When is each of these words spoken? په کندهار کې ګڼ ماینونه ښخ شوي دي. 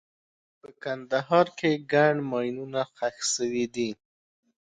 په 0.59 0.69
کندهار 0.83 1.47
کې 1.57 1.71
ګڼ 1.91 2.13
ماینونه 2.29 2.81
ښخ 2.95 3.15
شوي 3.33 3.65
دي. 3.75 3.89